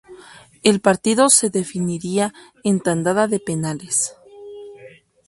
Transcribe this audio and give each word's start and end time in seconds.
El 0.63 0.81
partido 0.81 1.29
se 1.29 1.51
definiría 1.51 2.33
en 2.63 2.79
tanda 2.81 3.27
de 3.27 3.39
penales. 3.39 4.15